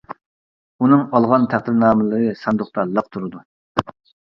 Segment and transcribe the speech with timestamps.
[0.85, 3.47] ئۇنىڭ ئالغان تەقدىرنامىلىرى ساندۇقتا لىق تۇرىدۇ.